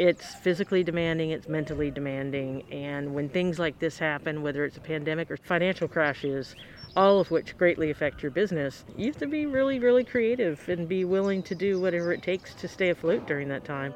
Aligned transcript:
It's 0.00 0.34
physically 0.34 0.82
demanding, 0.82 1.28
it's 1.28 1.46
mentally 1.46 1.90
demanding, 1.90 2.62
and 2.72 3.14
when 3.14 3.28
things 3.28 3.58
like 3.58 3.78
this 3.80 3.98
happen, 3.98 4.40
whether 4.40 4.64
it's 4.64 4.78
a 4.78 4.80
pandemic 4.80 5.30
or 5.30 5.36
financial 5.36 5.88
crashes, 5.88 6.56
all 6.96 7.20
of 7.20 7.30
which 7.30 7.58
greatly 7.58 7.90
affect 7.90 8.22
your 8.22 8.30
business, 8.30 8.86
you 8.96 9.08
have 9.08 9.18
to 9.18 9.26
be 9.26 9.44
really, 9.44 9.78
really 9.78 10.02
creative 10.02 10.66
and 10.70 10.88
be 10.88 11.04
willing 11.04 11.42
to 11.42 11.54
do 11.54 11.78
whatever 11.78 12.14
it 12.14 12.22
takes 12.22 12.54
to 12.54 12.66
stay 12.66 12.88
afloat 12.88 13.26
during 13.26 13.46
that 13.48 13.62
time. 13.66 13.92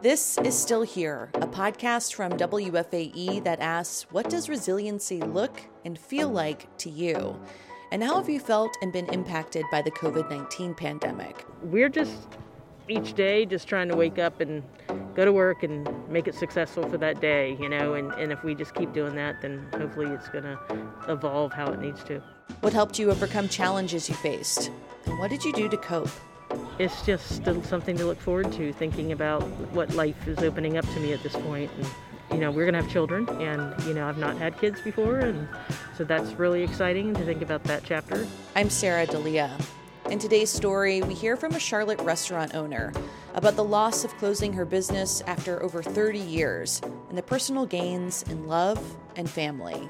This 0.00 0.38
is 0.38 0.56
Still 0.56 0.82
Here, 0.82 1.30
a 1.34 1.48
podcast 1.48 2.14
from 2.14 2.34
WFAE 2.34 3.42
that 3.42 3.58
asks, 3.58 4.06
What 4.12 4.30
does 4.30 4.48
resiliency 4.48 5.20
look 5.20 5.60
and 5.84 5.98
feel 5.98 6.28
like 6.28 6.68
to 6.78 6.88
you? 6.88 7.36
And 7.90 8.02
how 8.02 8.16
have 8.16 8.28
you 8.28 8.40
felt 8.40 8.76
and 8.82 8.92
been 8.92 9.06
impacted 9.06 9.64
by 9.70 9.82
the 9.82 9.90
COVID 9.90 10.28
19 10.30 10.74
pandemic? 10.74 11.44
We're 11.62 11.88
just 11.88 12.28
each 12.88 13.14
day 13.14 13.46
just 13.46 13.68
trying 13.68 13.88
to 13.88 13.96
wake 13.96 14.18
up 14.18 14.40
and 14.40 14.62
go 15.14 15.24
to 15.24 15.32
work 15.32 15.62
and 15.62 15.88
make 16.08 16.26
it 16.26 16.34
successful 16.34 16.88
for 16.88 16.96
that 16.98 17.20
day, 17.20 17.56
you 17.60 17.68
know, 17.68 17.94
and, 17.94 18.12
and 18.12 18.32
if 18.32 18.42
we 18.44 18.54
just 18.54 18.74
keep 18.74 18.92
doing 18.92 19.14
that, 19.14 19.42
then 19.42 19.66
hopefully 19.72 20.06
it's 20.06 20.28
going 20.28 20.44
to 20.44 20.58
evolve 21.08 21.52
how 21.52 21.70
it 21.72 21.80
needs 21.80 22.02
to. 22.04 22.22
What 22.60 22.72
helped 22.72 22.98
you 22.98 23.10
overcome 23.10 23.48
challenges 23.48 24.08
you 24.08 24.14
faced? 24.14 24.70
And 25.06 25.18
what 25.18 25.30
did 25.30 25.44
you 25.44 25.52
do 25.52 25.68
to 25.68 25.76
cope? 25.76 26.10
it's 26.78 27.02
just 27.04 27.44
something 27.44 27.96
to 27.96 28.04
look 28.04 28.20
forward 28.20 28.52
to, 28.52 28.72
thinking 28.72 29.12
about 29.12 29.42
what 29.72 29.92
life 29.94 30.28
is 30.28 30.38
opening 30.38 30.78
up 30.78 30.84
to 30.86 31.00
me 31.00 31.12
at 31.12 31.22
this 31.22 31.34
point. 31.34 31.70
And, 31.76 31.86
you 32.32 32.38
know, 32.38 32.50
we're 32.50 32.64
going 32.64 32.74
to 32.74 32.82
have 32.82 32.90
children, 32.90 33.28
and, 33.40 33.82
you 33.84 33.94
know, 33.94 34.06
I've 34.06 34.18
not 34.18 34.36
had 34.36 34.58
kids 34.58 34.80
before, 34.80 35.18
and 35.18 35.48
so 35.98 36.04
that's 36.04 36.34
really 36.34 36.62
exciting 36.62 37.12
to 37.12 37.24
think 37.24 37.42
about 37.42 37.64
that 37.64 37.82
chapter. 37.82 38.24
I'm 38.54 38.70
Sarah 38.70 39.04
Delia. 39.04 39.58
In 40.10 40.20
today's 40.20 40.48
story, 40.48 41.02
we 41.02 41.12
hear 41.12 41.36
from 41.36 41.56
a 41.56 41.58
Charlotte 41.58 42.00
restaurant 42.02 42.54
owner 42.54 42.92
about 43.34 43.56
the 43.56 43.64
loss 43.64 44.04
of 44.04 44.16
closing 44.16 44.52
her 44.52 44.64
business 44.64 45.22
after 45.26 45.60
over 45.60 45.82
30 45.82 46.20
years 46.20 46.80
and 47.08 47.18
the 47.18 47.22
personal 47.22 47.66
gains 47.66 48.22
in 48.30 48.46
love 48.46 48.80
and 49.16 49.28
family. 49.28 49.88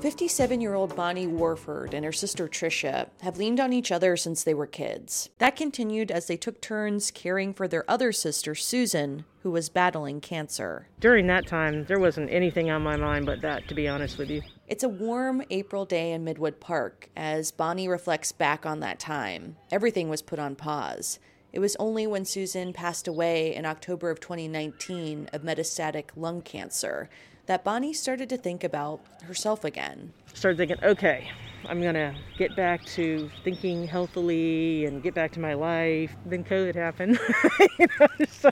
57 0.00 0.60
year 0.60 0.74
old 0.74 0.96
Bonnie 0.96 1.28
Warford 1.28 1.94
and 1.94 2.04
her 2.04 2.12
sister 2.12 2.48
Tricia 2.48 3.08
have 3.20 3.38
leaned 3.38 3.60
on 3.60 3.72
each 3.72 3.92
other 3.92 4.16
since 4.16 4.42
they 4.42 4.54
were 4.54 4.66
kids. 4.66 5.30
That 5.38 5.54
continued 5.54 6.10
as 6.10 6.26
they 6.26 6.36
took 6.36 6.60
turns 6.60 7.12
caring 7.12 7.54
for 7.54 7.68
their 7.68 7.88
other 7.88 8.10
sister, 8.10 8.56
Susan, 8.56 9.24
who 9.44 9.52
was 9.52 9.68
battling 9.68 10.20
cancer. 10.20 10.88
During 10.98 11.28
that 11.28 11.46
time, 11.46 11.84
there 11.84 12.00
wasn't 12.00 12.32
anything 12.32 12.70
on 12.70 12.82
my 12.82 12.96
mind 12.96 13.24
but 13.24 13.40
that, 13.42 13.68
to 13.68 13.74
be 13.76 13.86
honest 13.86 14.18
with 14.18 14.28
you. 14.28 14.42
It's 14.72 14.82
a 14.82 14.88
warm 14.88 15.42
April 15.50 15.84
day 15.84 16.12
in 16.12 16.24
Midwood 16.24 16.58
Park 16.58 17.10
as 17.14 17.50
Bonnie 17.50 17.88
reflects 17.88 18.32
back 18.32 18.64
on 18.64 18.80
that 18.80 18.98
time. 18.98 19.56
Everything 19.70 20.08
was 20.08 20.22
put 20.22 20.38
on 20.38 20.56
pause. 20.56 21.18
It 21.52 21.58
was 21.58 21.76
only 21.76 22.06
when 22.06 22.24
Susan 22.24 22.72
passed 22.72 23.06
away 23.06 23.54
in 23.54 23.66
October 23.66 24.08
of 24.08 24.18
2019 24.18 25.28
of 25.30 25.42
metastatic 25.42 26.04
lung 26.16 26.40
cancer 26.40 27.10
that 27.44 27.64
Bonnie 27.64 27.92
started 27.92 28.30
to 28.30 28.38
think 28.38 28.64
about 28.64 29.04
herself 29.24 29.62
again. 29.62 30.14
Started 30.32 30.56
thinking, 30.56 30.82
okay, 30.82 31.28
I'm 31.68 31.82
going 31.82 31.94
to 31.94 32.14
get 32.38 32.56
back 32.56 32.82
to 32.86 33.30
thinking 33.44 33.86
healthily 33.86 34.86
and 34.86 35.02
get 35.02 35.12
back 35.12 35.32
to 35.32 35.40
my 35.40 35.52
life. 35.52 36.16
Then 36.24 36.44
COVID 36.44 36.74
happened. 36.76 37.18
you 37.78 37.88
know, 38.00 38.08
so 38.26 38.50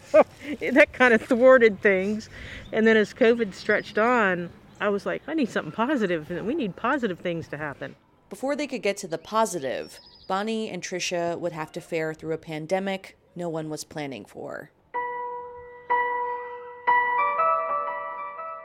that 0.60 0.92
kind 0.92 1.14
of 1.14 1.22
thwarted 1.22 1.80
things. 1.80 2.28
And 2.72 2.86
then 2.86 2.98
as 2.98 3.14
COVID 3.14 3.54
stretched 3.54 3.96
on, 3.96 4.50
I 4.80 4.88
was 4.88 5.04
like, 5.04 5.22
I 5.26 5.34
need 5.34 5.50
something 5.50 5.72
positive, 5.72 6.30
we 6.30 6.54
need 6.54 6.74
positive 6.74 7.20
things 7.20 7.48
to 7.48 7.58
happen. 7.58 7.96
Before 8.30 8.56
they 8.56 8.66
could 8.66 8.82
get 8.82 8.96
to 8.98 9.08
the 9.08 9.18
positive, 9.18 9.98
Bonnie 10.26 10.70
and 10.70 10.82
Tricia 10.82 11.38
would 11.38 11.52
have 11.52 11.70
to 11.72 11.80
fare 11.80 12.14
through 12.14 12.32
a 12.32 12.38
pandemic 12.38 13.18
no 13.36 13.48
one 13.48 13.68
was 13.68 13.84
planning 13.84 14.24
for. 14.24 14.70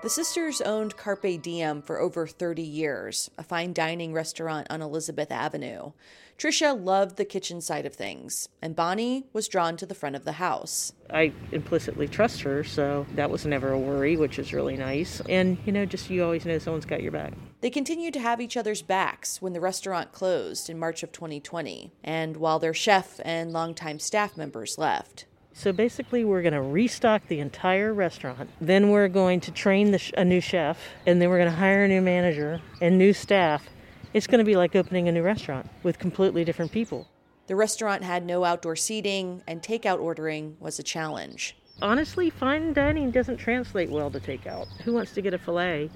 The 0.02 0.10
sisters 0.10 0.62
owned 0.62 0.98
Carpe 0.98 1.42
Diem 1.42 1.82
for 1.82 2.00
over 2.00 2.28
30 2.28 2.62
years, 2.62 3.32
a 3.40 3.44
fine 3.44 3.74
dining 3.74 4.14
restaurant 4.14 4.68
on 4.70 4.82
Elizabeth 4.82 5.32
Avenue. 5.32 5.94
Tricia 6.38 6.80
loved 6.80 7.16
the 7.16 7.26
kitchen 7.26 7.60
side 7.60 7.86
of 7.88 7.96
things, 7.96 8.50
and 8.62 8.76
Bonnie 8.76 9.26
was 9.34 9.48
drawn 9.48 9.78
to 9.78 9.86
the 9.86 9.96
front 9.96 10.16
of 10.16 10.26
the 10.26 10.34
house. 10.34 10.94
I 11.10 11.32
implicitly 11.52 12.08
trust 12.08 12.42
her, 12.42 12.64
so 12.64 13.08
that 13.16 13.32
was 13.32 13.46
never 13.46 13.72
a 13.72 13.80
worry, 13.80 14.16
which 14.16 14.38
is 14.38 14.54
really 14.54 14.78
nice. 14.78 15.22
And, 15.28 15.58
you 15.66 15.72
know, 15.72 15.86
just 15.86 16.10
you 16.10 16.24
always 16.24 16.46
know 16.46 16.60
someone's 16.60 16.86
got 16.86 17.02
your 17.02 17.14
back. 17.14 17.34
They 17.62 17.70
continued 17.72 18.14
to 18.14 18.20
have 18.20 18.42
each 18.42 18.58
other's 18.58 18.82
backs 18.84 19.42
when 19.42 19.54
the 19.54 19.62
restaurant 19.62 20.12
closed 20.12 20.70
in 20.70 20.78
March 20.78 21.02
of 21.02 21.14
2020, 21.14 21.94
and 22.04 22.38
while 22.38 22.60
their 22.60 22.74
chef 22.76 23.20
and 23.24 23.52
longtime 23.52 24.00
staff 24.00 24.38
members 24.38 24.78
left. 24.78 25.26
So 25.58 25.72
basically, 25.72 26.26
we're 26.26 26.42
going 26.42 26.54
to 26.54 26.62
restock 26.62 27.30
the 27.30 27.40
entire 27.40 27.94
restaurant. 27.94 28.50
Then 28.60 28.90
we're 28.90 29.08
going 29.08 29.40
to 29.40 29.52
train 29.52 29.98
sh- 29.98 30.12
a 30.18 30.26
new 30.26 30.42
chef, 30.42 30.78
and 31.08 31.22
then 31.22 31.30
we're 31.30 31.38
going 31.38 31.50
to 31.50 31.56
hire 31.56 31.86
a 31.86 31.88
new 31.88 32.02
manager 32.02 32.60
and 32.82 32.98
new 32.98 33.14
staff. 33.14 33.70
It's 34.14 34.28
going 34.28 34.40
to 34.40 34.46
be 34.46 34.58
like 34.58 34.76
opening 34.76 35.08
a 35.08 35.14
new 35.14 35.24
restaurant 35.24 35.70
with 35.82 35.98
completely 35.98 36.44
different 36.44 36.74
people. 36.74 37.08
The 37.48 37.56
restaurant 37.56 38.04
had 38.04 38.26
no 38.26 38.44
outdoor 38.44 38.76
seating, 38.76 39.44
and 39.48 39.62
takeout 39.62 40.02
ordering 40.02 40.58
was 40.60 40.78
a 40.78 40.84
challenge. 40.84 41.56
Honestly, 41.82 42.30
fine 42.30 42.74
dining 42.74 43.10
doesn't 43.10 43.38
translate 43.38 43.90
well 43.90 44.12
to 44.12 44.20
takeout. 44.20 44.68
Who 44.82 44.92
wants 44.92 45.14
to 45.14 45.22
get 45.22 45.34
a 45.34 45.38
filet, 45.38 45.90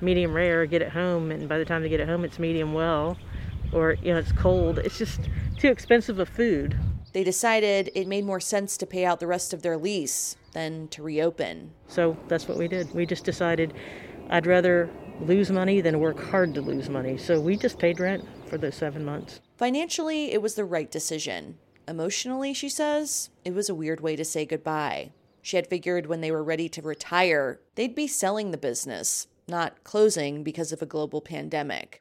medium 0.00 0.34
rare, 0.34 0.66
get 0.66 0.82
it 0.82 0.90
home, 0.90 1.30
and 1.30 1.48
by 1.48 1.58
the 1.58 1.64
time 1.64 1.82
they 1.82 1.88
get 1.88 2.00
it 2.00 2.08
home, 2.08 2.24
it's 2.24 2.40
medium 2.40 2.74
well, 2.74 3.16
or 3.72 3.92
you 4.02 4.12
know, 4.12 4.18
it's 4.18 4.32
cold. 4.32 4.80
It's 4.80 4.98
just 4.98 5.20
too 5.56 5.68
expensive 5.68 6.18
of 6.18 6.28
food 6.28 6.76
they 7.14 7.24
decided 7.24 7.90
it 7.94 8.06
made 8.06 8.24
more 8.24 8.40
sense 8.40 8.76
to 8.76 8.86
pay 8.86 9.06
out 9.06 9.20
the 9.20 9.26
rest 9.26 9.54
of 9.54 9.62
their 9.62 9.78
lease 9.78 10.36
than 10.52 10.88
to 10.88 11.02
reopen. 11.02 11.70
So 11.88 12.18
that's 12.28 12.46
what 12.48 12.58
we 12.58 12.68
did. 12.68 12.92
We 12.92 13.06
just 13.06 13.24
decided 13.24 13.72
I'd 14.28 14.46
rather 14.46 14.90
lose 15.20 15.50
money 15.50 15.80
than 15.80 16.00
work 16.00 16.20
hard 16.20 16.54
to 16.54 16.60
lose 16.60 16.88
money. 16.88 17.16
So 17.16 17.40
we 17.40 17.56
just 17.56 17.78
paid 17.78 18.00
rent 18.00 18.24
for 18.48 18.58
those 18.58 18.74
seven 18.74 19.04
months. 19.04 19.40
Financially, 19.56 20.32
it 20.32 20.42
was 20.42 20.56
the 20.56 20.64
right 20.64 20.90
decision. 20.90 21.56
Emotionally, 21.86 22.52
she 22.52 22.68
says, 22.68 23.30
it 23.44 23.54
was 23.54 23.68
a 23.68 23.74
weird 23.74 24.00
way 24.00 24.16
to 24.16 24.24
say 24.24 24.44
goodbye. 24.44 25.12
She 25.40 25.56
had 25.56 25.68
figured 25.68 26.06
when 26.06 26.20
they 26.20 26.32
were 26.32 26.42
ready 26.42 26.68
to 26.70 26.82
retire, 26.82 27.60
they'd 27.76 27.94
be 27.94 28.08
selling 28.08 28.50
the 28.50 28.58
business, 28.58 29.28
not 29.46 29.84
closing 29.84 30.42
because 30.42 30.72
of 30.72 30.82
a 30.82 30.86
global 30.86 31.20
pandemic. 31.20 32.00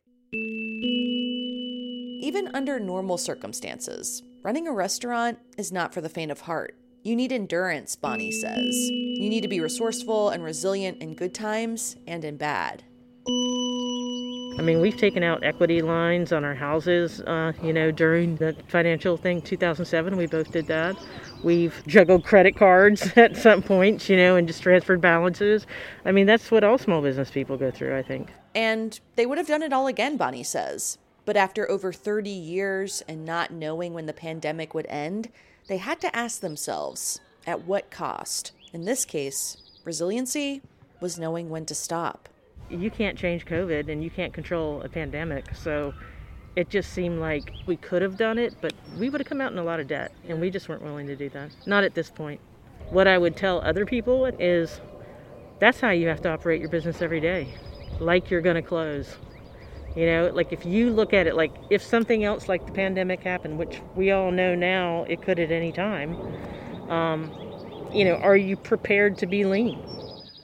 Even 2.22 2.50
under 2.56 2.80
normal 2.80 3.18
circumstances, 3.18 4.24
running 4.44 4.68
a 4.68 4.74
restaurant 4.74 5.40
is 5.58 5.72
not 5.72 5.94
for 5.94 6.02
the 6.02 6.10
faint 6.10 6.30
of 6.30 6.42
heart. 6.42 6.76
You 7.02 7.16
need 7.16 7.32
endurance, 7.32 7.96
Bonnie 7.96 8.32
says. 8.32 8.76
You 8.90 9.30
need 9.30 9.42
to 9.42 9.48
be 9.48 9.60
resourceful 9.60 10.30
and 10.30 10.44
resilient 10.44 11.02
in 11.02 11.16
good 11.16 11.34
times 11.34 11.96
and 12.08 12.24
in 12.24 12.38
bad. 12.38 12.84
I 13.26 14.62
mean, 14.62 14.82
we've 14.82 14.96
taken 14.96 15.24
out 15.24 15.44
equity 15.44 15.82
lines 15.82 16.32
on 16.32 16.44
our 16.44 16.54
houses, 16.54 17.22
uh, 17.22 17.54
you 17.64 17.74
know, 17.74 17.90
during 17.90 18.36
the 18.36 18.56
financial 18.68 19.18
thing, 19.18 19.42
2007. 19.42 20.16
We 20.16 20.28
both 20.28 20.52
did 20.52 20.68
that. 20.68 20.96
We've 21.44 21.82
juggled 21.88 22.24
credit 22.24 22.56
cards 22.56 23.12
at 23.18 23.36
some 23.36 23.62
points, 23.64 24.10
you 24.10 24.18
know, 24.18 24.36
and 24.36 24.48
just 24.48 24.62
transferred 24.62 25.02
balances. 25.02 25.66
I 26.06 26.12
mean, 26.12 26.26
that's 26.26 26.52
what 26.52 26.64
all 26.64 26.78
small 26.78 27.02
business 27.02 27.32
people 27.32 27.58
go 27.58 27.72
through, 27.72 27.98
I 27.98 28.04
think. 28.04 28.30
And 28.54 29.00
they 29.16 29.26
would 29.26 29.38
have 29.38 29.48
done 29.48 29.64
it 29.64 29.74
all 29.74 29.88
again, 29.88 30.18
Bonnie 30.18 30.44
says. 30.44 31.00
But 31.26 31.38
after 31.38 31.70
over 31.70 31.94
30 31.94 32.30
years 32.30 33.02
and 33.08 33.26
not 33.26 33.52
knowing 33.52 33.94
when 33.94 34.06
the 34.06 34.14
pandemic 34.14 34.74
would 34.74 34.88
end, 34.88 35.30
they 35.68 35.78
had 35.78 36.02
to 36.02 36.16
ask 36.16 36.42
themselves 36.42 37.22
at 37.48 37.66
what 37.66 37.90
cost? 37.90 38.52
In 38.74 38.86
this 38.86 39.06
case, 39.06 39.58
resiliency 39.86 40.62
was 41.00 41.20
knowing 41.20 41.50
when 41.50 41.66
to 41.66 41.76
stop. 41.76 42.30
You 42.70 42.90
can't 42.90 43.18
change 43.18 43.46
COVID 43.46 43.90
and 43.90 44.04
you 44.04 44.10
can't 44.10 44.34
control 44.34 44.82
a 44.82 44.90
pandemic. 44.90 45.54
So 45.56 45.94
it 46.56 46.70
just 46.70 46.92
seemed 46.92 47.20
like 47.20 47.52
we 47.66 47.78
could 47.78 48.02
have 48.02 48.18
done 48.18 48.38
it, 48.38 48.56
but 48.62 48.74
we 48.98 49.10
would 49.10 49.22
have 49.22 49.28
come 49.28 49.42
out 49.42 49.52
in 49.52 49.58
a 49.58 49.64
lot 49.64 49.80
of 49.80 49.88
debt. 49.88 50.12
And 50.28 50.42
we 50.42 50.50
just 50.50 50.68
weren't 50.68 50.82
willing 50.82 51.08
to 51.08 51.16
do 51.16 51.30
that. 51.30 51.52
Not 51.66 51.84
at 51.84 51.94
this 51.94 52.10
point. 52.10 52.40
What 52.90 53.08
I 53.08 53.18
would 53.18 53.36
tell 53.36 53.62
other 53.62 53.86
people 53.86 54.26
is 54.26 54.82
that's 55.60 55.80
how 55.80 55.92
you 55.92 56.08
have 56.08 56.22
to 56.24 56.30
operate 56.30 56.60
your 56.60 56.70
business 56.70 57.02
every 57.02 57.20
day, 57.20 57.48
like 58.00 58.30
you're 58.30 58.42
going 58.42 58.56
to 58.56 58.62
close. 58.62 59.16
You 59.96 60.08
know, 60.08 60.32
like 60.34 60.52
if 60.52 60.66
you 60.66 60.90
look 60.90 61.14
at 61.14 61.28
it 61.28 61.36
like 61.36 61.54
if 61.70 61.84
something 61.84 62.24
else 62.24 62.50
like 62.50 62.66
the 62.66 62.72
pandemic 62.72 63.22
happened, 63.22 63.60
which 63.60 63.80
we 63.96 64.12
all 64.12 64.32
know 64.32 64.56
now 64.56 65.04
it 65.04 65.22
could 65.22 65.40
at 65.40 65.52
any 65.52 65.72
time, 65.72 66.16
um, 66.90 67.32
you 67.94 68.04
know, 68.04 68.16
are 68.16 68.38
you 68.38 68.56
prepared 68.56 69.18
to 69.20 69.28
be 69.28 69.46
lean? 69.46 69.80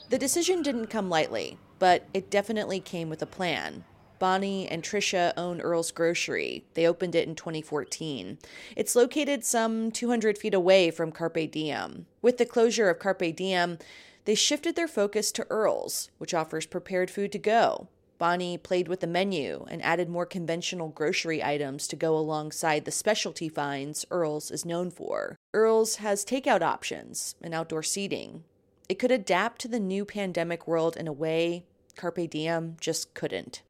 The 0.10 0.20
decision 0.20 0.62
didn't 0.62 0.88
come 0.88 1.10
lightly, 1.10 1.58
but 1.80 2.06
it 2.14 2.30
definitely 2.30 2.80
came 2.80 3.10
with 3.10 3.22
a 3.22 3.28
plan. 3.28 3.86
Bonnie 4.20 4.68
and 4.68 4.84
Trisha 4.84 5.34
own 5.38 5.62
Earl's 5.62 5.92
Grocery. 5.92 6.66
They 6.74 6.86
opened 6.86 7.16
it 7.16 7.28
in 7.28 7.36
2014. 7.36 8.38
It's 8.76 8.96
located 8.96 9.46
some 9.46 9.92
200 9.92 10.38
feet 10.38 10.54
away 10.54 10.92
from 10.92 11.12
Carpe 11.12 11.50
Diem. 11.50 12.06
With 12.22 12.38
the 12.38 12.46
closure 12.46 12.90
of 12.90 13.00
Carpe 13.00 13.36
Diem, 13.36 13.80
they 14.26 14.36
shifted 14.36 14.76
their 14.76 14.90
focus 14.90 15.32
to 15.32 15.48
Earl's, 15.50 16.12
which 16.18 16.34
offers 16.34 16.66
prepared 16.66 17.10
food 17.10 17.32
to 17.32 17.40
go 17.40 17.88
Bonnie 18.20 18.58
played 18.58 18.90
with 18.90 19.00
the 19.00 19.08
menu 19.08 19.66
and 19.70 19.82
added 19.82 20.10
more 20.10 20.26
conventional 20.26 20.90
grocery 20.90 21.42
items 21.42 21.88
to 21.88 21.96
go 21.96 22.18
alongside 22.18 22.84
the 22.84 22.92
specialty 22.92 23.48
finds 23.48 24.06
Earl's 24.12 24.52
is 24.52 24.66
known 24.66 24.92
for. 24.92 25.38
Earl's 25.54 25.96
has 25.96 26.26
takeout 26.26 26.62
options 26.62 27.36
and 27.42 27.54
outdoor 27.54 27.82
seating. 27.82 28.44
It 28.90 29.00
could 29.00 29.12
adapt 29.12 29.62
to 29.62 29.70
the 29.70 29.80
new 29.80 30.04
pandemic 30.04 30.68
world 30.68 30.98
in 30.98 31.08
a 31.08 31.14
way 31.14 31.66
Carpe 31.96 32.30
Diem 32.30 32.76
just 32.82 33.14
couldn't. 33.14 33.62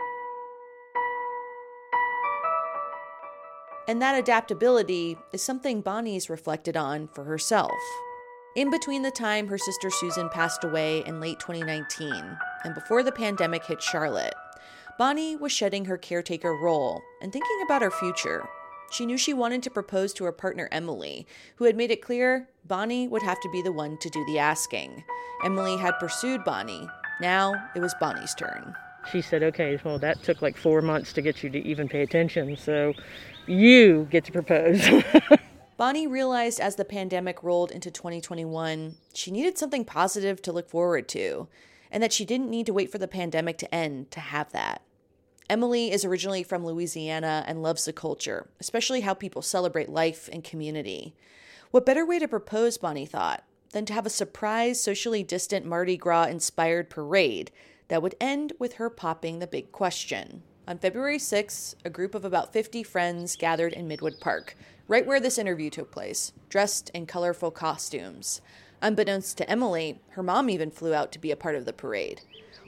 And 3.88 4.02
that 4.02 4.18
adaptability 4.18 5.18
is 5.32 5.44
something 5.44 5.82
Bonnie's 5.82 6.30
reflected 6.30 6.76
on 6.76 7.08
for 7.08 7.26
herself. 7.26 7.80
In 8.56 8.72
between 8.72 9.04
the 9.04 9.12
time 9.12 9.48
her 9.48 9.60
sister 9.60 9.92
Susan 9.92 10.28
passed 10.30 10.64
away 10.64 11.04
in 11.06 11.20
late 11.20 11.40
2019 11.40 12.38
and 12.64 12.74
before 12.74 13.04
the 13.04 13.12
pandemic 13.12 13.64
hit 13.64 13.80
Charlotte, 13.80 14.34
Bonnie 14.98 15.36
was 15.36 15.52
shedding 15.52 15.86
her 15.86 15.98
caretaker 15.98 16.56
role 16.56 17.00
and 17.22 17.32
thinking 17.32 17.62
about 17.64 17.84
her 17.84 17.92
future. 17.92 18.44
She 18.92 19.06
knew 19.06 19.18
she 19.18 19.36
wanted 19.36 19.62
to 19.64 19.70
propose 19.70 20.14
to 20.14 20.24
her 20.24 20.32
partner 20.32 20.68
Emily, 20.72 21.28
who 21.58 21.66
had 21.66 21.78
made 21.78 21.92
it 21.92 22.02
clear 22.02 22.50
Bonnie 22.66 23.08
would 23.08 23.22
have 23.22 23.40
to 23.42 23.52
be 23.52 23.62
the 23.62 23.72
one 23.72 24.00
to 24.00 24.10
do 24.10 24.26
the 24.26 24.40
asking. 24.40 25.04
Emily 25.44 25.78
had 25.78 26.00
pursued 26.00 26.44
Bonnie. 26.44 26.88
Now 27.22 27.54
it 27.76 27.82
was 27.82 27.94
Bonnie's 28.00 28.34
turn. 28.34 28.76
She 29.12 29.22
said, 29.22 29.44
okay, 29.44 29.80
well, 29.86 30.00
that 30.00 30.24
took 30.24 30.42
like 30.42 30.58
four 30.58 30.82
months 30.82 31.14
to 31.14 31.22
get 31.22 31.44
you 31.44 31.52
to 31.52 31.60
even 31.60 31.88
pay 31.88 32.02
attention, 32.02 32.58
so 32.58 32.94
you 33.46 34.08
get 34.10 34.26
to 34.26 34.32
propose. 34.32 34.86
Bonnie 35.80 36.08
realized 36.08 36.60
as 36.60 36.76
the 36.76 36.84
pandemic 36.84 37.42
rolled 37.42 37.72
into 37.72 37.90
2021, 37.90 38.98
she 39.14 39.32
needed 39.32 39.58
something 39.58 39.86
positive 39.86 40.42
to 40.42 40.52
look 40.52 40.70
forward 40.70 41.08
to, 41.08 41.48
and 41.90 42.04
that 42.04 42.12
she 42.12 42.26
didn't 42.26 42.50
need 42.50 42.66
to 42.66 42.74
wait 42.74 42.92
for 42.92 42.98
the 42.98 43.08
pandemic 43.08 43.58
to 43.60 43.74
end 43.74 44.12
to 44.12 44.20
have 44.20 44.52
that. 44.52 44.82
Emily 45.50 45.90
is 45.90 46.04
originally 46.04 46.44
from 46.44 46.66
Louisiana 46.66 47.46
and 47.48 47.64
loves 47.64 47.86
the 47.86 47.94
culture, 47.94 48.50
especially 48.60 49.00
how 49.00 49.14
people 49.14 49.42
celebrate 49.42 49.88
life 49.88 50.28
and 50.34 50.44
community. 50.44 51.16
What 51.72 51.86
better 51.86 52.06
way 52.06 52.20
to 52.20 52.28
propose, 52.28 52.78
Bonnie 52.78 53.06
thought, 53.06 53.46
than 53.72 53.86
to 53.86 53.94
have 53.94 54.06
a 54.06 54.10
surprise, 54.10 54.84
socially 54.84 55.24
distant 55.24 55.66
Mardi 55.66 55.96
Gras 55.96 56.26
inspired 56.26 56.90
parade 56.90 57.52
that 57.88 58.02
would 58.02 58.16
end 58.20 58.52
with 58.60 58.74
her 58.74 58.90
popping 58.90 59.40
the 59.40 59.48
big 59.48 59.72
question. 59.72 60.44
On 60.70 60.78
February 60.78 61.18
6th, 61.18 61.74
a 61.84 61.90
group 61.90 62.14
of 62.14 62.24
about 62.24 62.54
50 62.54 62.84
friends 62.84 63.36
gathered 63.36 63.74
in 63.74 63.90
Midwood 63.90 64.20
Park, 64.20 64.56
right 64.88 65.04
where 65.04 65.20
this 65.20 65.40
interview 65.40 65.72
took 65.72 65.90
place, 65.90 66.32
dressed 66.48 66.92
in 66.94 67.08
colorful 67.08 67.50
costumes. 67.50 68.40
Unbeknownst 68.80 69.36
to 69.40 69.50
Emily, 69.50 70.00
her 70.10 70.22
mom 70.22 70.48
even 70.48 70.70
flew 70.70 70.94
out 70.94 71.12
to 71.12 71.18
be 71.18 71.32
a 71.32 71.36
part 71.36 71.56
of 71.56 71.66
the 71.66 71.74
parade. 71.74 72.22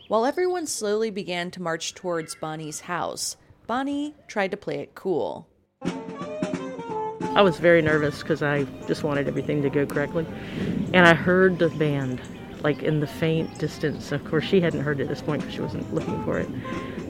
While 0.08 0.26
everyone 0.26 0.66
slowly 0.66 1.12
began 1.12 1.52
to 1.52 1.62
march 1.62 1.94
towards 1.94 2.34
Bonnie's 2.34 2.80
house, 2.80 3.38
Bonnie 3.68 4.16
tried 4.28 4.50
to 4.50 4.58
play 4.58 4.80
it 4.80 4.96
cool. 4.96 5.48
I 5.84 7.44
was 7.44 7.60
very 7.60 7.84
nervous 7.84 8.24
because 8.24 8.42
I 8.42 8.64
just 8.88 9.04
wanted 9.04 9.28
everything 9.28 9.62
to 9.62 9.70
go 9.70 9.86
correctly. 9.86 10.26
And 10.92 11.06
I 11.06 11.14
heard 11.14 11.60
the 11.60 11.70
band, 11.70 12.20
like 12.64 12.84
in 12.84 13.00
the 13.00 13.08
faint 13.08 13.58
distance. 13.58 14.12
Of 14.12 14.24
course, 14.26 14.44
she 14.44 14.62
hadn't 14.62 14.82
heard 14.82 15.00
it 15.00 15.04
at 15.04 15.10
this 15.10 15.22
point 15.22 15.42
because 15.42 15.56
she 15.56 15.62
wasn't 15.62 15.94
looking 15.94 16.24
for 16.24 16.40
it. 16.40 16.50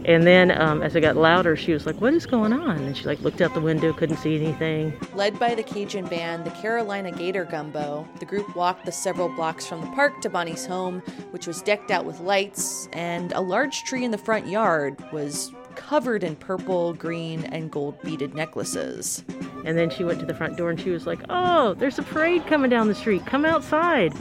And 0.06 0.26
then 0.26 0.52
um, 0.60 0.82
as 0.82 0.96
it 0.96 1.02
got 1.02 1.16
louder, 1.16 1.56
she 1.56 1.74
was 1.74 1.86
like, 1.86 2.00
"What 2.02 2.14
is 2.14 2.26
going 2.26 2.54
on?" 2.54 2.78
And 2.78 2.98
she 2.98 3.06
like 3.06 3.22
looked 3.22 3.42
out 3.42 3.54
the 3.54 3.62
window, 3.62 3.94
couldn't 3.94 4.18
see 4.18 4.36
anything. 4.36 4.94
Led 5.14 5.38
by 5.38 5.54
the 5.54 5.64
Cajun 5.64 6.06
band, 6.06 6.46
the 6.46 6.52
Carolina 6.52 7.12
Gator 7.12 7.46
Gumbo, 7.46 8.08
the 8.20 8.26
group 8.26 8.56
walked 8.56 8.86
the 8.86 8.92
several 8.92 9.30
blocks 9.30 9.66
from 9.68 9.82
the 9.82 9.88
park 9.88 10.22
to 10.22 10.30
Bonnie's 10.30 10.66
home, 10.66 11.02
which 11.32 11.48
was 11.48 11.62
decked 11.62 11.92
out 11.92 12.06
with 12.06 12.20
lights, 12.20 12.88
and 12.94 13.32
a 13.34 13.42
large 13.42 13.84
tree 13.84 14.04
in 14.04 14.12
the 14.12 14.18
front 14.18 14.48
yard 14.48 14.98
was 15.12 15.52
covered 15.76 16.24
in 16.24 16.36
purple, 16.36 16.94
green, 16.94 17.46
and 17.46 17.72
gold 17.72 18.02
beaded 18.02 18.36
necklaces. 18.36 19.24
And 19.66 19.78
then 19.78 19.90
she 19.90 20.04
went 20.04 20.20
to 20.20 20.26
the 20.26 20.34
front 20.34 20.58
door 20.58 20.70
and 20.70 20.80
she 20.80 20.90
was 20.90 21.06
like, 21.06 21.20
"Oh, 21.30 21.76
there's 21.76 22.00
a 22.00 22.04
parade 22.04 22.46
coming 22.48 22.70
down 22.70 22.88
the 22.88 22.96
street. 22.96 23.26
Come 23.26 23.46
outside." 23.46 24.14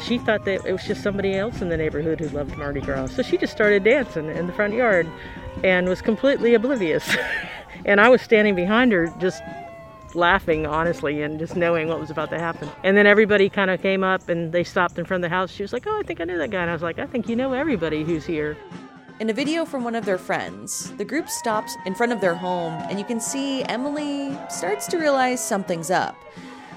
She 0.00 0.18
thought 0.18 0.44
that 0.44 0.64
it 0.66 0.72
was 0.72 0.84
just 0.84 1.02
somebody 1.02 1.34
else 1.34 1.62
in 1.62 1.68
the 1.68 1.76
neighborhood 1.76 2.20
who 2.20 2.28
loved 2.28 2.56
Mardi 2.56 2.80
Gras. 2.80 3.06
So 3.06 3.22
she 3.22 3.36
just 3.36 3.52
started 3.52 3.84
dancing 3.84 4.28
in 4.28 4.46
the 4.46 4.52
front 4.52 4.74
yard 4.74 5.08
and 5.62 5.88
was 5.88 6.02
completely 6.02 6.54
oblivious. 6.54 7.16
and 7.84 8.00
I 8.00 8.08
was 8.08 8.22
standing 8.22 8.54
behind 8.54 8.92
her 8.92 9.12
just 9.18 9.42
laughing 10.14 10.64
honestly 10.66 11.22
and 11.22 11.38
just 11.38 11.56
knowing 11.56 11.88
what 11.88 11.98
was 11.98 12.10
about 12.10 12.30
to 12.30 12.38
happen. 12.38 12.68
And 12.82 12.96
then 12.96 13.06
everybody 13.06 13.48
kind 13.48 13.70
of 13.70 13.82
came 13.82 14.04
up 14.04 14.28
and 14.28 14.52
they 14.52 14.64
stopped 14.64 14.98
in 14.98 15.04
front 15.04 15.24
of 15.24 15.30
the 15.30 15.34
house. 15.34 15.50
She 15.50 15.62
was 15.62 15.72
like, 15.72 15.86
"Oh, 15.86 15.98
I 15.98 16.02
think 16.02 16.20
I 16.20 16.24
know 16.24 16.38
that 16.38 16.50
guy." 16.50 16.60
And 16.60 16.70
I 16.70 16.72
was 16.72 16.82
like, 16.82 16.98
"I 16.98 17.06
think 17.06 17.28
you 17.28 17.36
know 17.36 17.52
everybody 17.52 18.04
who's 18.04 18.24
here." 18.24 18.56
In 19.20 19.30
a 19.30 19.32
video 19.32 19.64
from 19.64 19.84
one 19.84 19.94
of 19.94 20.04
their 20.04 20.18
friends, 20.18 20.90
the 20.96 21.04
group 21.04 21.28
stops 21.28 21.76
in 21.86 21.94
front 21.94 22.10
of 22.10 22.20
their 22.20 22.34
home 22.34 22.72
and 22.90 22.98
you 22.98 23.04
can 23.04 23.20
see 23.20 23.62
Emily 23.64 24.36
starts 24.50 24.88
to 24.88 24.98
realize 24.98 25.44
something's 25.44 25.90
up. 25.90 26.16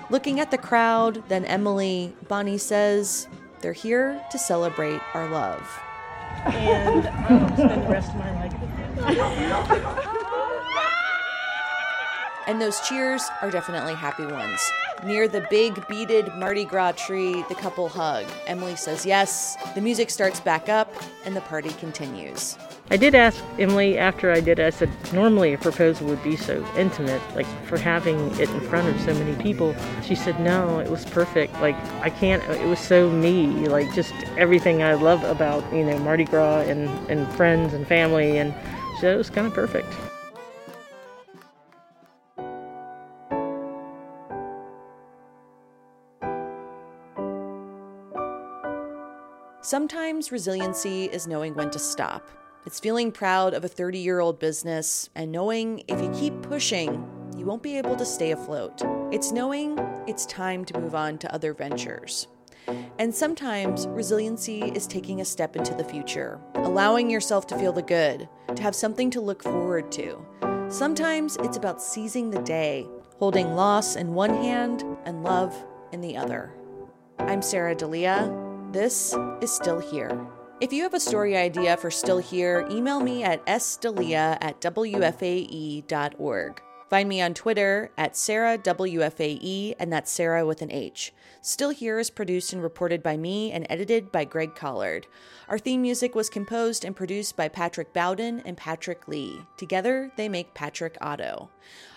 Looking 0.09 0.39
at 0.39 0.51
the 0.51 0.57
crowd, 0.57 1.21
then 1.27 1.43
Emily, 1.45 2.15
Bonnie 2.29 2.57
says, 2.57 3.27
They're 3.59 3.73
here 3.73 4.23
to 4.31 4.39
celebrate 4.39 5.01
our 5.13 5.29
love. 5.29 5.61
And 6.45 7.07
I'll 7.07 7.53
spend 7.57 7.83
the 7.83 7.89
rest 7.89 8.09
of 8.11 8.15
my 8.15 8.31
life 8.45 10.03
And 12.47 12.61
those 12.61 12.79
cheers 12.87 13.23
are 13.41 13.51
definitely 13.51 13.93
happy 13.93 14.25
ones. 14.25 14.71
Near 15.03 15.27
the 15.27 15.45
big 15.49 15.85
beaded 15.87 16.33
Mardi 16.35 16.63
Gras 16.63 16.93
tree, 16.93 17.43
the 17.49 17.55
couple 17.55 17.89
hug. 17.89 18.25
Emily 18.47 18.75
says 18.77 19.05
yes, 19.05 19.57
the 19.75 19.81
music 19.81 20.09
starts 20.09 20.39
back 20.39 20.69
up, 20.69 20.91
and 21.25 21.35
the 21.35 21.41
party 21.41 21.69
continues. 21.71 22.57
I 22.89 22.95
did 22.95 23.15
ask 23.15 23.43
Emily 23.59 23.97
after 23.97 24.31
I 24.31 24.39
did, 24.39 24.61
I 24.61 24.69
said, 24.69 24.89
normally 25.11 25.53
a 25.53 25.57
proposal 25.57 26.07
would 26.07 26.23
be 26.23 26.37
so 26.37 26.65
intimate, 26.77 27.21
like 27.35 27.45
for 27.65 27.77
having 27.77 28.17
it 28.39 28.49
in 28.49 28.61
front 28.61 28.87
of 28.87 28.99
so 29.01 29.13
many 29.13 29.35
people. 29.43 29.75
She 30.01 30.15
said, 30.15 30.39
no, 30.39 30.79
it 30.79 30.89
was 30.89 31.03
perfect. 31.03 31.53
Like, 31.55 31.75
I 32.01 32.09
can't, 32.09 32.41
it 32.43 32.65
was 32.65 32.79
so 32.79 33.09
me, 33.09 33.67
like 33.67 33.93
just 33.93 34.13
everything 34.37 34.83
I 34.83 34.93
love 34.93 35.23
about, 35.25 35.69
you 35.73 35.83
know, 35.83 35.99
Mardi 35.99 36.23
Gras 36.23 36.61
and, 36.61 36.87
and 37.11 37.27
friends 37.35 37.73
and 37.73 37.85
family. 37.85 38.37
And 38.37 38.53
said 38.99 39.13
it 39.13 39.17
was 39.17 39.29
kind 39.29 39.45
of 39.45 39.53
perfect. 39.53 39.93
Sometimes 49.67 50.31
resiliency 50.31 51.07
is 51.11 51.27
knowing 51.27 51.53
when 51.53 51.69
to 51.71 51.77
stop 51.77 52.29
it's 52.65 52.79
feeling 52.79 53.11
proud 53.11 53.53
of 53.53 53.65
a 53.65 53.67
30 53.67 53.97
year 53.97 54.21
old 54.21 54.39
business 54.39 55.09
and 55.13 55.29
knowing 55.29 55.83
if 55.89 56.01
you 56.01 56.09
keep 56.11 56.41
pushing, 56.41 57.05
you 57.35 57.45
won't 57.45 57.61
be 57.61 57.77
able 57.77 57.97
to 57.97 58.05
stay 58.05 58.31
afloat. 58.31 58.81
It's 59.11 59.33
knowing 59.33 59.77
it's 60.07 60.25
time 60.25 60.63
to 60.63 60.79
move 60.79 60.95
on 60.95 61.17
to 61.17 61.33
other 61.33 61.53
ventures. 61.53 62.29
And 62.97 63.13
sometimes 63.13 63.87
resiliency 63.87 64.61
is 64.61 64.87
taking 64.87 65.19
a 65.19 65.25
step 65.25 65.57
into 65.57 65.73
the 65.73 65.83
future, 65.83 66.39
allowing 66.55 67.09
yourself 67.09 67.45
to 67.47 67.59
feel 67.59 67.73
the 67.73 67.81
good, 67.81 68.29
to 68.55 68.63
have 68.63 68.73
something 68.73 69.11
to 69.11 69.19
look 69.19 69.43
forward 69.43 69.91
to. 69.91 70.25
Sometimes 70.69 71.35
it's 71.41 71.57
about 71.57 71.81
seizing 71.81 72.29
the 72.29 72.41
day, 72.43 72.87
holding 73.19 73.53
loss 73.53 73.97
in 73.97 74.13
one 74.13 74.33
hand 74.33 74.85
and 75.03 75.23
love 75.23 75.53
in 75.91 75.99
the 75.99 76.15
other. 76.15 76.53
I'm 77.19 77.41
Sarah 77.41 77.75
Delia. 77.75 78.46
This 78.71 79.15
is 79.39 79.49
Still 79.49 79.79
Here. 79.79 80.27
If 80.59 80.73
you 80.73 80.83
have 80.83 80.93
a 80.93 80.99
story 80.99 81.37
idea 81.37 81.77
for 81.77 81.89
Still 81.89 82.17
Here, 82.17 82.67
email 82.69 82.99
me 82.99 83.23
at 83.23 83.45
sdelia 83.45 84.37
at 84.41 84.59
wfae.org. 84.59 86.61
Find 86.89 87.09
me 87.09 87.21
on 87.21 87.33
Twitter 87.33 87.91
at 87.97 88.13
SarahWFAE, 88.13 89.75
and 89.79 89.91
that's 89.91 90.11
Sarah 90.11 90.45
with 90.45 90.61
an 90.61 90.71
H. 90.71 91.13
Still 91.41 91.69
Here 91.69 91.97
is 91.97 92.09
produced 92.09 92.51
and 92.51 92.61
reported 92.61 93.01
by 93.01 93.15
me 93.15 93.53
and 93.53 93.65
edited 93.69 94.11
by 94.11 94.25
Greg 94.25 94.53
Collard. 94.53 95.07
Our 95.47 95.59
theme 95.59 95.81
music 95.81 96.13
was 96.13 96.29
composed 96.29 96.83
and 96.83 96.93
produced 96.93 97.37
by 97.37 97.47
Patrick 97.47 97.93
Bowden 97.93 98.41
and 98.45 98.57
Patrick 98.57 99.07
Lee. 99.07 99.43
Together, 99.55 100.11
they 100.17 100.27
make 100.27 100.53
Patrick 100.53 100.97
Otto. 100.99 101.49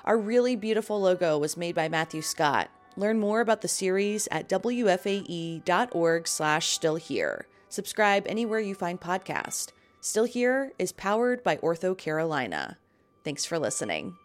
Our 0.05 0.17
really 0.17 0.55
beautiful 0.55 1.01
logo 1.01 1.37
was 1.37 1.57
made 1.57 1.75
by 1.75 1.89
Matthew 1.89 2.23
Scott. 2.23 2.71
Learn 3.01 3.19
more 3.19 3.41
about 3.41 3.63
the 3.63 3.69
series 3.69 4.29
at 4.31 4.47
wfae.org 4.51 6.29
slash 6.29 6.67
still 6.67 6.97
here. 6.97 7.47
Subscribe 7.71 8.27
anywhere 8.27 8.61
you 8.61 8.75
find 8.75 9.01
podcasts. 9.01 9.69
Still 10.03 10.25
Here 10.25 10.73
is 10.79 10.93
powered 10.93 11.43
by 11.43 11.57
OrthoCarolina. 11.57 12.77
Thanks 13.25 13.47
for 13.47 13.59
listening. 13.59 14.20